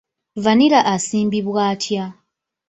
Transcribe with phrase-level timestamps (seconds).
[0.43, 2.03] Vanilla asimbibwa atya?